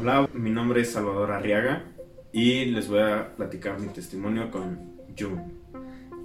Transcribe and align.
Hola, 0.00 0.30
mi 0.32 0.48
nombre 0.48 0.80
es 0.80 0.92
Salvador 0.92 1.30
Arriaga 1.30 1.84
y 2.32 2.64
les 2.64 2.88
voy 2.88 3.00
a 3.00 3.36
platicar 3.36 3.78
mi 3.78 3.88
testimonio 3.88 4.50
con 4.50 4.78
Jung. 5.18 5.38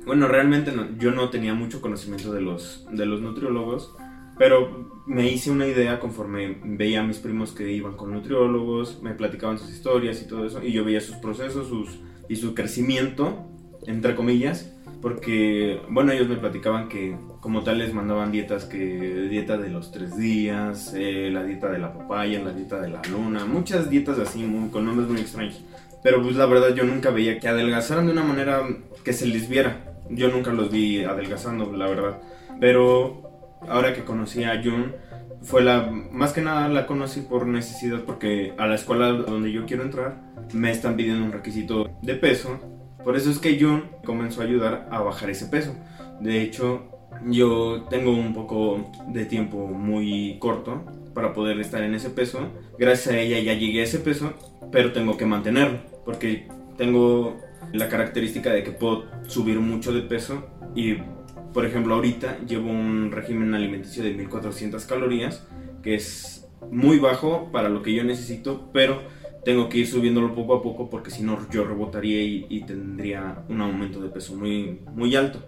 Bueno, 0.05 0.29
realmente 0.29 0.71
yo 0.97 1.11
no 1.11 1.29
tenía 1.29 1.53
mucho 1.53 1.81
conocimiento 1.81 2.31
de 2.31 2.39
los, 2.39 2.87
de 2.89 3.05
los 3.05 3.19
nutriólogos, 3.19 3.93
pero 4.37 5.03
me 5.05 5.29
hice 5.29 5.51
una 5.51 5.67
idea 5.67 5.99
conforme 5.99 6.57
veía 6.63 7.01
a 7.01 7.03
mis 7.03 7.17
primos 7.17 7.51
que 7.51 7.69
iban 7.69 7.97
con 7.97 8.13
nutriólogos, 8.13 9.03
me 9.03 9.13
platicaban 9.13 9.59
sus 9.59 9.69
historias 9.71 10.21
y 10.21 10.27
todo 10.29 10.45
eso, 10.45 10.63
y 10.63 10.71
yo 10.71 10.85
veía 10.85 11.01
sus 11.01 11.17
procesos 11.17 11.67
sus, 11.67 11.99
y 12.29 12.37
su 12.37 12.55
crecimiento, 12.55 13.45
entre 13.87 14.15
comillas, 14.15 14.71
porque, 15.01 15.81
bueno, 15.89 16.11
ellos 16.11 16.27
me 16.27 16.37
platicaban 16.37 16.89
que 16.89 17.15
como 17.39 17.63
tal 17.63 17.77
les 17.77 17.93
mandaban 17.93 18.31
dietas, 18.31 18.65
que 18.65 18.77
dieta 19.29 19.57
de 19.57 19.69
los 19.69 19.91
tres 19.91 20.17
días, 20.17 20.93
eh, 20.95 21.29
la 21.31 21.43
dieta 21.43 21.69
de 21.69 21.77
la 21.77 21.93
papaya, 21.93 22.41
la 22.41 22.51
dieta 22.51 22.81
de 22.81 22.89
la 22.89 23.01
luna, 23.11 23.45
muchas 23.45 23.89
dietas 23.89 24.17
así, 24.17 24.43
con 24.71 24.85
nombres 24.85 25.07
muy 25.07 25.21
extraños. 25.21 25.63
Pero 26.01 26.21
pues 26.21 26.35
la 26.35 26.45
verdad 26.45 26.73
yo 26.75 26.83
nunca 26.83 27.09
veía 27.11 27.39
que 27.39 27.47
adelgazaran 27.47 28.05
de 28.05 28.13
una 28.13 28.23
manera 28.23 28.63
que 29.03 29.13
se 29.13 29.27
les 29.27 29.49
viera. 29.49 29.95
Yo 30.09 30.29
nunca 30.29 30.51
los 30.53 30.71
vi 30.71 31.03
adelgazando, 31.03 31.71
la 31.75 31.87
verdad. 31.87 32.21
Pero 32.59 33.59
ahora 33.67 33.93
que 33.93 34.03
conocí 34.03 34.43
a 34.43 34.61
Jun, 34.63 34.93
fue 35.41 35.63
la 35.63 35.89
más 36.11 36.33
que 36.33 36.41
nada 36.41 36.67
la 36.69 36.87
conocí 36.87 37.21
por 37.21 37.45
necesidad 37.45 38.01
porque 38.01 38.53
a 38.57 38.65
la 38.65 38.75
escuela 38.75 39.11
donde 39.13 39.51
yo 39.51 39.65
quiero 39.65 39.83
entrar 39.83 40.21
me 40.53 40.71
están 40.71 40.95
pidiendo 40.95 41.25
un 41.25 41.31
requisito 41.31 41.89
de 42.01 42.15
peso. 42.15 42.59
Por 43.05 43.15
eso 43.15 43.31
es 43.31 43.39
que 43.39 43.57
Jun 43.57 43.83
comenzó 44.03 44.41
a 44.41 44.43
ayudar 44.43 44.89
a 44.91 44.99
bajar 44.99 45.29
ese 45.29 45.45
peso. 45.45 45.73
De 46.19 46.41
hecho, 46.41 46.89
yo 47.25 47.85
tengo 47.89 48.11
un 48.11 48.33
poco 48.33 48.91
de 49.07 49.23
tiempo 49.23 49.67
muy 49.67 50.37
corto 50.39 50.83
para 51.13 51.33
poder 51.33 51.57
estar 51.61 51.81
en 51.83 51.95
ese 51.95 52.09
peso. 52.09 52.49
Gracias 52.77 53.15
a 53.15 53.19
ella 53.19 53.39
ya 53.39 53.53
llegué 53.53 53.79
a 53.79 53.83
ese 53.83 53.99
peso, 53.99 54.33
pero 54.71 54.91
tengo 54.91 55.15
que 55.15 55.25
mantenerlo 55.25 55.79
porque 56.03 56.49
tengo 56.77 57.39
la 57.71 57.87
característica 57.87 58.51
de 58.51 58.63
que 58.63 58.71
puedo 58.71 59.05
subir 59.27 59.59
mucho 59.59 59.93
de 59.93 60.01
peso 60.01 60.45
y 60.75 60.97
por 61.55 61.65
ejemplo, 61.65 61.95
ahorita 61.95 62.39
llevo 62.45 62.69
un 62.69 63.13
régimen 63.13 63.53
alimenticio 63.53 64.03
de 64.03 64.11
1400 64.11 64.83
calorías, 64.83 65.47
que 65.81 65.95
es 65.95 66.45
muy 66.69 66.99
bajo 66.99 67.49
para 67.53 67.69
lo 67.69 67.81
que 67.81 67.93
yo 67.93 68.03
necesito, 68.03 68.69
pero 68.73 69.03
tengo 69.45 69.69
que 69.69 69.77
ir 69.77 69.87
subiéndolo 69.87 70.33
poco 70.33 70.55
a 70.55 70.63
poco 70.63 70.89
porque 70.89 71.11
si 71.11 71.21
no 71.21 71.37
yo 71.51 71.63
rebotaría 71.63 72.21
y, 72.23 72.63
tendría 72.65 73.43
un 73.47 73.61
aumento 73.61 74.01
de 74.01 74.09
peso 74.09 74.35
muy, 74.35 74.81
muy 74.93 75.15
alto 75.15 75.39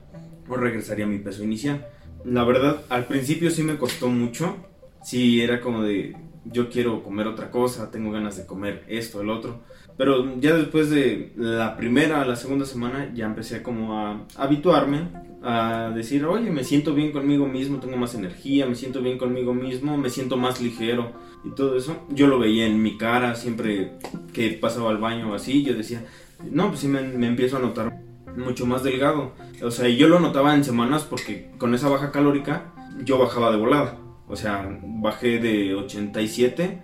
o 0.47 0.55
regresaría 0.55 1.05
a 1.05 1.09
mi 1.09 1.17
peso 1.17 1.43
inicial. 1.43 1.85
La 2.23 2.43
verdad, 2.43 2.81
al 2.89 3.05
principio 3.07 3.49
sí 3.49 3.63
me 3.63 3.77
costó 3.77 4.07
mucho, 4.07 4.55
sí 5.01 5.41
era 5.41 5.59
como 5.59 5.81
de 5.81 6.15
yo 6.45 6.69
quiero 6.69 7.03
comer 7.03 7.27
otra 7.27 7.49
cosa, 7.49 7.91
tengo 7.91 8.11
ganas 8.11 8.37
de 8.37 8.45
comer 8.45 8.85
esto, 8.87 9.19
el 9.19 9.29
otro, 9.29 9.63
pero 9.97 10.39
ya 10.39 10.55
después 10.55 10.89
de 10.89 11.33
la 11.35 11.75
primera 11.75 12.21
a 12.21 12.25
la 12.25 12.35
segunda 12.35 12.65
semana 12.65 13.11
ya 13.13 13.25
empecé 13.25 13.63
como 13.63 13.99
a 13.99 14.25
habituarme, 14.35 15.09
a 15.43 15.91
decir, 15.93 16.25
oye, 16.25 16.49
me 16.51 16.63
siento 16.63 16.93
bien 16.93 17.11
conmigo 17.11 17.47
mismo, 17.47 17.79
tengo 17.79 17.97
más 17.97 18.15
energía, 18.15 18.65
me 18.65 18.75
siento 18.75 19.01
bien 19.01 19.17
conmigo 19.17 19.53
mismo, 19.53 19.97
me 19.97 20.09
siento 20.09 20.37
más 20.37 20.61
ligero 20.61 21.13
y 21.43 21.51
todo 21.51 21.77
eso. 21.77 21.97
Yo 22.09 22.27
lo 22.27 22.39
veía 22.39 22.65
en 22.65 22.81
mi 22.81 22.97
cara 22.97 23.35
siempre 23.35 23.93
que 24.33 24.49
pasaba 24.51 24.89
al 24.89 24.97
baño 24.97 25.33
así, 25.33 25.63
yo 25.63 25.73
decía, 25.73 26.05
no, 26.51 26.69
pues 26.69 26.81
sí 26.81 26.87
me, 26.87 27.01
me 27.01 27.27
empiezo 27.27 27.57
a 27.57 27.61
notar 27.61 27.99
mucho 28.35 28.65
más 28.65 28.83
delgado. 28.83 29.33
O 29.61 29.71
sea, 29.71 29.87
yo 29.89 30.07
lo 30.07 30.19
notaba 30.19 30.53
en 30.55 30.63
semanas 30.63 31.03
porque 31.03 31.51
con 31.57 31.73
esa 31.73 31.89
baja 31.89 32.11
calórica 32.11 32.73
yo 33.03 33.17
bajaba 33.17 33.51
de 33.51 33.57
volada. 33.57 33.97
O 34.27 34.35
sea, 34.35 34.79
bajé 34.83 35.39
de 35.39 35.73
87, 35.75 36.81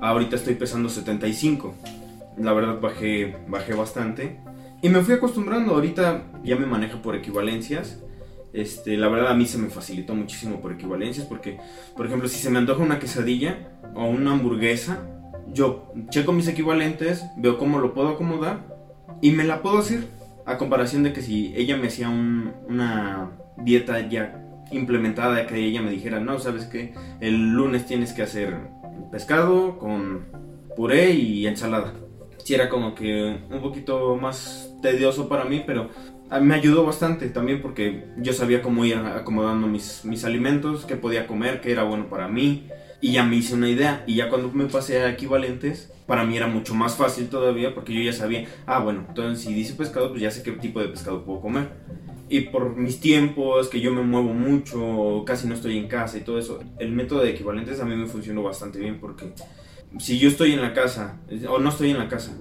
ahorita 0.00 0.36
estoy 0.36 0.54
pesando 0.54 0.88
75 0.88 1.74
la 2.36 2.52
verdad 2.52 2.80
bajé, 2.80 3.36
bajé 3.48 3.74
bastante. 3.74 4.38
Y 4.86 4.88
me 4.88 5.00
fui 5.00 5.14
acostumbrando, 5.14 5.74
ahorita 5.74 6.22
ya 6.44 6.54
me 6.54 6.64
manejo 6.64 7.02
por 7.02 7.16
equivalencias. 7.16 8.00
Este, 8.52 8.96
la 8.96 9.08
verdad 9.08 9.32
a 9.32 9.34
mí 9.34 9.44
se 9.44 9.58
me 9.58 9.68
facilitó 9.68 10.14
muchísimo 10.14 10.60
por 10.60 10.70
equivalencias 10.70 11.26
porque, 11.26 11.58
por 11.96 12.06
ejemplo, 12.06 12.28
si 12.28 12.38
se 12.38 12.50
me 12.50 12.60
antoja 12.60 12.84
una 12.84 13.00
quesadilla 13.00 13.80
o 13.96 14.04
una 14.04 14.30
hamburguesa, 14.30 15.02
yo 15.52 15.92
checo 16.10 16.30
mis 16.30 16.46
equivalentes, 16.46 17.24
veo 17.36 17.58
cómo 17.58 17.80
lo 17.80 17.94
puedo 17.94 18.10
acomodar 18.10 18.76
y 19.20 19.32
me 19.32 19.42
la 19.42 19.60
puedo 19.60 19.78
hacer. 19.78 20.06
A 20.46 20.56
comparación 20.56 21.02
de 21.02 21.12
que 21.12 21.20
si 21.20 21.52
ella 21.56 21.76
me 21.76 21.88
hacía 21.88 22.08
una 22.08 23.32
dieta 23.56 24.08
ya 24.08 24.40
implementada, 24.70 25.48
que 25.48 25.56
ella 25.56 25.82
me 25.82 25.90
dijera, 25.90 26.20
no, 26.20 26.38
sabes 26.38 26.64
que 26.64 26.94
el 27.18 27.54
lunes 27.54 27.86
tienes 27.86 28.12
que 28.12 28.22
hacer 28.22 28.56
pescado 29.10 29.80
con 29.80 30.26
puré 30.76 31.10
y 31.10 31.44
ensalada 31.48 31.92
sí 32.46 32.54
era 32.54 32.68
como 32.68 32.94
que 32.94 33.40
un 33.50 33.60
poquito 33.60 34.14
más 34.14 34.70
tedioso 34.80 35.28
para 35.28 35.44
mí, 35.44 35.64
pero 35.66 35.90
me 36.40 36.54
ayudó 36.54 36.84
bastante 36.84 37.28
también 37.28 37.60
porque 37.60 38.04
yo 38.18 38.32
sabía 38.32 38.62
cómo 38.62 38.84
ir 38.84 38.94
acomodando 38.94 39.66
mis, 39.66 40.04
mis 40.04 40.24
alimentos, 40.24 40.84
qué 40.84 40.94
podía 40.94 41.26
comer, 41.26 41.60
qué 41.60 41.72
era 41.72 41.82
bueno 41.82 42.08
para 42.08 42.28
mí. 42.28 42.68
Y 43.00 43.12
ya 43.12 43.24
me 43.24 43.34
hice 43.34 43.54
una 43.54 43.68
idea. 43.68 44.04
Y 44.06 44.14
ya 44.14 44.28
cuando 44.28 44.52
me 44.52 44.66
pasé 44.66 45.02
a 45.02 45.10
equivalentes, 45.10 45.92
para 46.06 46.24
mí 46.24 46.36
era 46.36 46.46
mucho 46.46 46.72
más 46.72 46.94
fácil 46.94 47.28
todavía 47.28 47.74
porque 47.74 47.92
yo 47.92 48.00
ya 48.00 48.12
sabía, 48.12 48.46
ah, 48.64 48.78
bueno, 48.78 49.04
entonces 49.08 49.44
si 49.44 49.52
dice 49.52 49.74
pescado, 49.74 50.10
pues 50.10 50.22
ya 50.22 50.30
sé 50.30 50.44
qué 50.44 50.52
tipo 50.52 50.80
de 50.80 50.86
pescado 50.86 51.24
puedo 51.24 51.40
comer. 51.40 51.68
Y 52.28 52.42
por 52.42 52.76
mis 52.76 53.00
tiempos, 53.00 53.68
que 53.68 53.80
yo 53.80 53.92
me 53.92 54.02
muevo 54.02 54.32
mucho, 54.32 55.24
casi 55.26 55.48
no 55.48 55.54
estoy 55.54 55.78
en 55.78 55.88
casa 55.88 56.16
y 56.16 56.20
todo 56.20 56.38
eso, 56.38 56.60
el 56.78 56.92
método 56.92 57.22
de 57.22 57.30
equivalentes 57.30 57.80
a 57.80 57.84
mí 57.84 57.96
me 57.96 58.06
funcionó 58.06 58.44
bastante 58.44 58.78
bien 58.78 59.00
porque 59.00 59.32
si 59.98 60.18
yo 60.18 60.28
estoy 60.28 60.52
en 60.52 60.62
la 60.62 60.72
casa 60.72 61.20
o 61.48 61.58
no 61.58 61.70
estoy 61.70 61.90
en 61.90 61.98
la 61.98 62.08
casa 62.08 62.38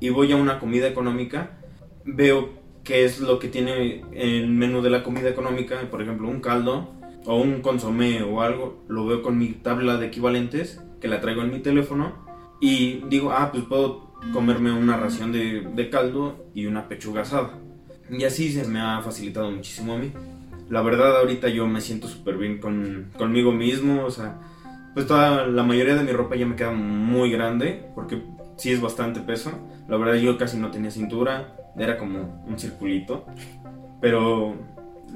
y 0.00 0.10
voy 0.10 0.32
a 0.32 0.36
una 0.36 0.58
comida 0.58 0.86
económica, 0.88 1.58
veo 2.04 2.50
qué 2.84 3.04
es 3.04 3.20
lo 3.20 3.38
que 3.38 3.48
tiene 3.48 4.04
el 4.12 4.48
menú 4.48 4.82
de 4.82 4.90
la 4.90 5.02
comida 5.02 5.28
económica, 5.28 5.80
por 5.90 6.02
ejemplo, 6.02 6.28
un 6.28 6.40
caldo 6.40 6.92
o 7.26 7.36
un 7.36 7.62
consomé 7.62 8.22
o 8.22 8.42
algo, 8.42 8.84
lo 8.88 9.06
veo 9.06 9.22
con 9.22 9.38
mi 9.38 9.48
tabla 9.48 9.96
de 9.96 10.06
equivalentes 10.06 10.82
que 11.00 11.08
la 11.08 11.20
traigo 11.20 11.42
en 11.42 11.50
mi 11.50 11.60
teléfono 11.60 12.24
y 12.60 13.02
digo, 13.08 13.32
ah, 13.32 13.50
pues 13.50 13.64
puedo 13.64 14.12
comerme 14.32 14.72
una 14.72 14.96
ración 14.96 15.32
de, 15.32 15.88
caldo 15.90 16.46
y 16.54 16.66
una 16.66 16.88
pechuga 16.88 17.22
asada. 17.22 17.58
Y 18.10 18.24
así 18.24 18.52
se 18.52 18.66
me 18.66 18.80
ha 18.80 19.00
facilitado 19.02 19.50
muchísimo 19.50 19.94
a 19.94 19.98
mí. 19.98 20.12
La 20.68 20.82
verdad 20.82 21.18
ahorita 21.18 21.48
yo 21.48 21.66
me 21.66 21.80
siento 21.80 22.08
súper 22.08 22.36
bien 22.36 22.58
con, 22.58 23.10
conmigo 23.16 23.52
mismo, 23.52 24.04
o 24.04 24.10
sea, 24.10 24.40
pues 24.94 25.06
toda 25.08 25.46
la 25.46 25.64
mayoría 25.64 25.96
de 25.96 26.04
mi 26.04 26.12
ropa 26.12 26.36
ya 26.36 26.46
me 26.46 26.54
queda 26.54 26.70
muy 26.70 27.30
grande 27.30 27.90
porque 27.94 28.22
sí 28.56 28.70
es 28.70 28.80
bastante 28.80 29.20
peso. 29.20 29.50
La 29.88 29.96
verdad 29.96 30.14
yo 30.14 30.38
casi 30.38 30.56
no 30.56 30.70
tenía 30.70 30.90
cintura, 30.90 31.56
era 31.76 31.98
como 31.98 32.44
un 32.46 32.58
circulito. 32.58 33.26
Pero 34.00 34.54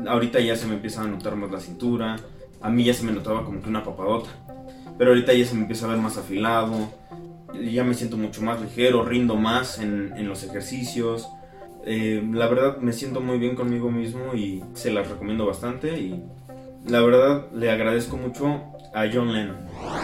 ahorita 0.06 0.40
ya 0.40 0.56
se 0.56 0.66
me 0.66 0.74
empieza 0.74 1.02
a 1.02 1.06
notar 1.06 1.36
más 1.36 1.50
la 1.50 1.60
cintura. 1.60 2.16
A 2.60 2.70
mí 2.70 2.84
ya 2.84 2.92
se 2.92 3.04
me 3.04 3.12
notaba 3.12 3.44
como 3.44 3.62
que 3.62 3.68
una 3.68 3.84
papadota. 3.84 4.30
Pero 4.98 5.10
ahorita 5.10 5.32
ya 5.32 5.44
se 5.44 5.54
me 5.54 5.62
empieza 5.62 5.86
a 5.86 5.90
ver 5.90 5.98
más 5.98 6.16
afilado. 6.16 6.90
Ya 7.54 7.84
me 7.84 7.94
siento 7.94 8.16
mucho 8.16 8.42
más 8.42 8.60
ligero, 8.60 9.04
rindo 9.04 9.36
más 9.36 9.78
en, 9.78 10.12
en 10.16 10.28
los 10.28 10.42
ejercicios. 10.42 11.28
Eh, 11.84 12.22
la 12.32 12.48
verdad 12.48 12.78
me 12.78 12.92
siento 12.92 13.20
muy 13.20 13.38
bien 13.38 13.54
conmigo 13.54 13.90
mismo 13.90 14.34
y 14.34 14.64
se 14.74 14.90
las 14.90 15.08
recomiendo 15.08 15.46
bastante. 15.46 15.98
Y 15.98 16.24
la 16.86 17.00
verdad 17.00 17.46
le 17.52 17.70
agradezco 17.70 18.16
mucho 18.16 18.60
a 18.94 19.08
John 19.08 19.32
Lennon. 19.32 19.97